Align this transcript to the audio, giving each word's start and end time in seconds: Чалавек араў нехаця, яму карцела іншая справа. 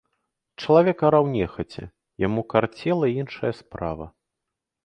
Чалавек 0.63 1.03
араў 1.09 1.25
нехаця, 1.35 1.85
яму 2.25 2.41
карцела 2.55 3.11
іншая 3.21 3.53
справа. 3.61 4.05